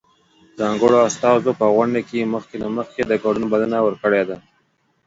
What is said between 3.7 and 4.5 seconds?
ورکړې ده.